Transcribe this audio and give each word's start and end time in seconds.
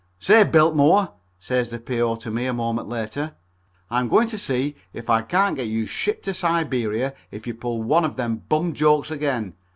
"Say, 0.17 0.43
Biltmore," 0.43 1.13
says 1.37 1.69
the 1.69 1.77
P.O. 1.77 2.15
to 2.15 2.31
me 2.31 2.47
a 2.47 2.53
moment 2.53 2.87
later, 2.89 3.35
"I'm 3.91 4.07
going 4.07 4.27
to 4.29 4.37
see 4.39 4.75
if 4.93 5.11
I 5.11 5.21
can't 5.21 5.55
get 5.55 5.67
you 5.67 5.85
shipped 5.85 6.25
to 6.25 6.33
Siberia 6.33 7.13
if 7.29 7.45
you 7.45 7.53
pull 7.53 7.83
one 7.83 8.03
of 8.03 8.15
them 8.15 8.41
bum 8.49 8.73
jokes 8.73 9.11
again. 9.11 9.53